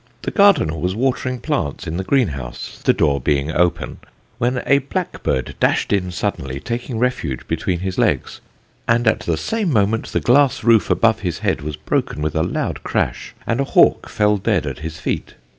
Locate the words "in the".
1.85-2.03